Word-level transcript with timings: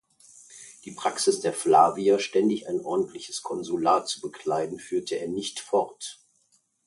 Die 0.83 0.89
Praxis 0.93 1.41
der 1.41 1.53
Flavier, 1.53 2.17
ständig 2.17 2.67
ein 2.67 2.79
ordentliches 2.81 3.43
Konsulat 3.43 4.07
zu 4.07 4.19
bekleiden, 4.19 4.79
führte 4.79 5.13
er 5.19 5.27
nicht 5.27 5.59
fort. 5.59 6.19